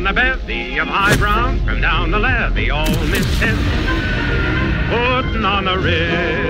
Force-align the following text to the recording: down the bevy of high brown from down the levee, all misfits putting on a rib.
down 0.00 0.14
the 0.14 0.20
bevy 0.20 0.78
of 0.78 0.88
high 0.88 1.14
brown 1.16 1.58
from 1.66 1.80
down 1.82 2.10
the 2.10 2.18
levee, 2.18 2.70
all 2.70 2.86
misfits 3.06 3.58
putting 4.88 5.44
on 5.44 5.68
a 5.68 5.76
rib. 5.76 6.49